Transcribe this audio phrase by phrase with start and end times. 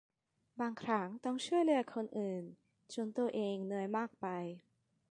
[0.59, 2.43] บางครั้งต้องช่วยเหลือคนอื่น
[2.93, 4.25] จนตัวเองเหนื่อยมากไป